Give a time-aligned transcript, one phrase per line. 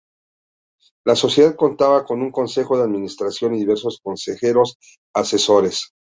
[1.05, 4.79] La Sociedad contaba con un consejo de administración y diversos consejeros
[5.13, 5.91] asesores.